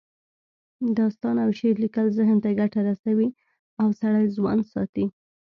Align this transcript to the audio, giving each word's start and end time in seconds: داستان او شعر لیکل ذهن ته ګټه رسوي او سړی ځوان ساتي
داستان 0.99 1.35
او 1.43 1.49
شعر 1.59 1.75
لیکل 1.83 2.07
ذهن 2.17 2.37
ته 2.43 2.49
ګټه 2.59 2.79
رسوي 2.89 3.29
او 3.81 3.87
سړی 3.99 4.25
ځوان 4.37 4.59
ساتي 4.71 5.05